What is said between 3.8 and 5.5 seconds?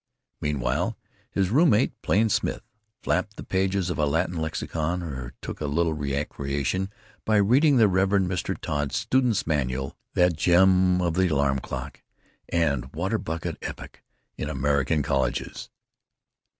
of a Latin lexicon or